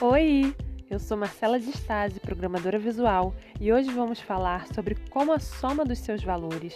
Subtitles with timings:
[0.00, 0.54] Oi,
[0.88, 5.84] eu sou Marcela de Stasi, programadora visual, e hoje vamos falar sobre como a soma
[5.84, 6.72] dos seus valores,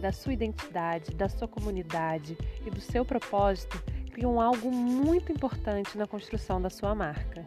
[0.00, 3.80] da sua identidade, da sua comunidade e do seu propósito
[4.10, 7.46] criam algo muito importante na construção da sua marca.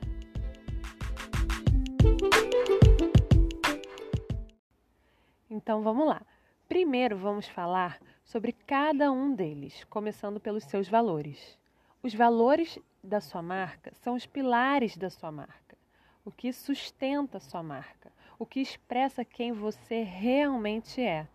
[5.50, 6.22] Então vamos lá.
[6.70, 11.58] Primeiro vamos falar sobre cada um deles, começando pelos seus valores.
[12.02, 15.78] Os valores da sua marca são os pilares da sua marca,
[16.26, 21.28] o que sustenta a sua marca, o que expressa quem você realmente é.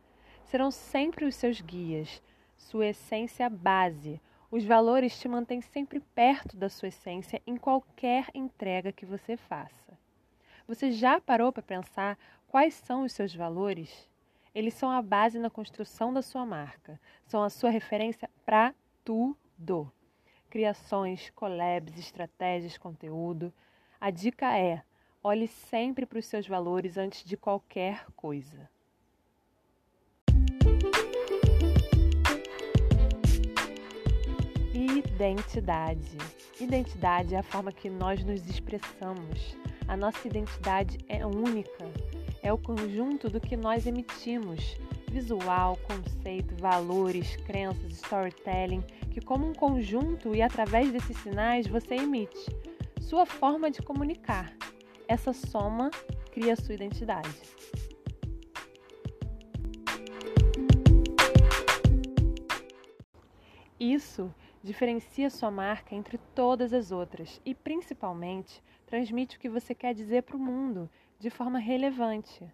[0.45, 2.23] Serão sempre os seus guias,
[2.57, 4.21] sua essência base.
[4.51, 9.99] Os valores te mantêm sempre perto da sua essência em qualquer entrega que você faça.
[10.69, 14.09] Você já parou para pensar quais são os seus valores?
[14.55, 19.91] Eles são a base na construção da sua marca, são a sua referência para tudo
[20.53, 23.51] criações, collabs, estratégias, conteúdo.
[23.99, 24.83] A dica é:
[25.25, 28.69] olhe sempre para os seus valores antes de qualquer coisa.
[34.75, 36.19] Identidade.
[36.61, 39.57] Identidade é a forma que nós nos expressamos.
[39.89, 41.85] A nossa identidade é única,
[42.43, 44.77] é o conjunto do que nós emitimos
[45.13, 52.47] visual, conceito, valores, crenças, storytelling, que como um conjunto e através desses sinais você emite
[52.99, 54.57] sua forma de comunicar.
[55.07, 55.91] Essa soma
[56.33, 57.29] cria sua identidade.
[63.79, 64.33] Isso
[64.65, 70.23] diferencia sua marca entre todas as outras e, principalmente, transmite o que você quer dizer
[70.23, 72.51] para o mundo de forma relevante.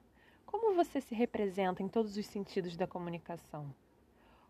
[0.50, 3.70] Como você se representa em todos os sentidos da comunicação?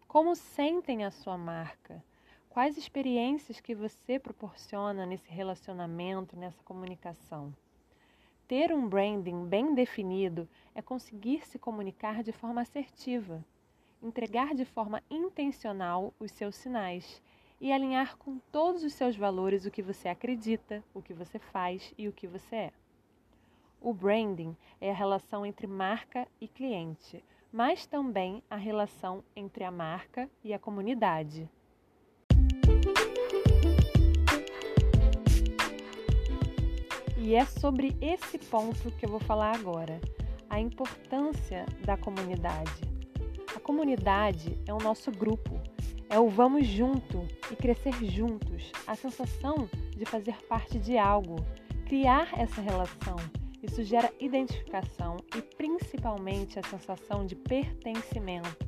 [0.07, 2.05] Como sentem a sua marca?
[2.49, 7.53] Quais experiências que você proporciona nesse relacionamento, nessa comunicação?
[8.47, 13.45] Ter um branding bem definido é conseguir se comunicar de forma assertiva,
[14.01, 17.21] entregar de forma intencional os seus sinais
[17.61, 21.93] e alinhar com todos os seus valores o que você acredita, o que você faz
[21.99, 22.73] e o que você é.
[23.81, 29.71] O branding é a relação entre marca e cliente, mas também a relação entre a
[29.71, 31.49] marca e a comunidade.
[37.17, 40.01] E é sobre esse ponto que eu vou falar agora,
[40.51, 42.83] a importância da comunidade.
[43.55, 45.61] A comunidade é o nosso grupo,
[46.11, 51.37] é o vamos junto e crescer juntos, a sensação de fazer parte de algo,
[51.87, 53.17] criar essa relação
[53.69, 58.67] isso gera identificação e principalmente a sensação de pertencimento.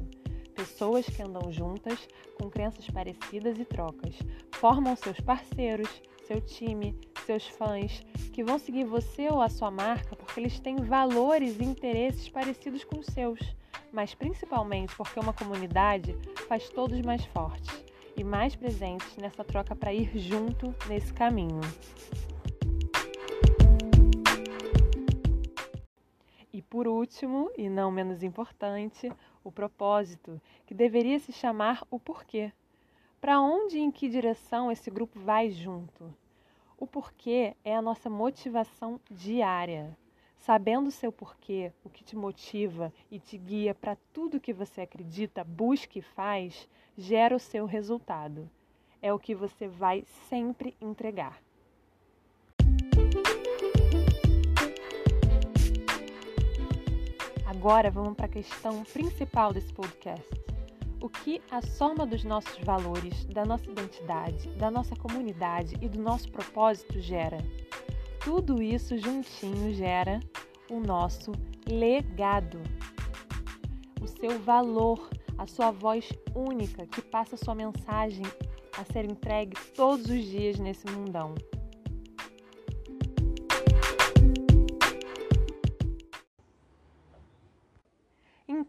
[0.54, 2.06] Pessoas que andam juntas,
[2.38, 4.14] com crenças parecidas e trocas,
[4.52, 5.88] formam seus parceiros,
[6.26, 6.94] seu time,
[7.24, 11.64] seus fãs, que vão seguir você ou a sua marca porque eles têm valores e
[11.64, 13.40] interesses parecidos com os seus,
[13.90, 16.14] mas principalmente porque uma comunidade
[16.46, 17.84] faz todos mais fortes
[18.16, 21.60] e mais presentes nessa troca para ir junto nesse caminho.
[26.80, 29.12] Por último, e não menos importante,
[29.44, 32.50] o propósito, que deveria se chamar o porquê.
[33.20, 36.10] Para onde e em que direção esse grupo vai junto?
[36.78, 39.94] O porquê é a nossa motivação diária.
[40.38, 45.44] Sabendo seu porquê, o que te motiva e te guia para tudo que você acredita,
[45.44, 46.66] busca e faz,
[46.96, 48.48] gera o seu resultado.
[49.02, 51.42] É o que você vai sempre entregar.
[57.60, 60.26] Agora vamos para a questão principal desse podcast.
[60.98, 66.00] O que a soma dos nossos valores, da nossa identidade, da nossa comunidade e do
[66.00, 67.36] nosso propósito gera?
[68.24, 70.20] Tudo isso juntinho gera
[70.70, 71.32] o nosso
[71.68, 72.62] legado.
[74.00, 78.24] O seu valor, a sua voz única que passa a sua mensagem
[78.78, 81.34] a ser entregue todos os dias nesse mundão.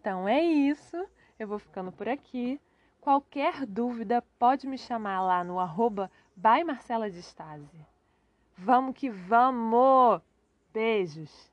[0.01, 0.97] Então é isso.
[1.37, 2.59] Eu vou ficando por aqui.
[2.99, 7.19] Qualquer dúvida pode me chamar lá no arroba by Marcela de
[8.57, 10.19] Vamos que vamos!
[10.73, 11.50] Beijos!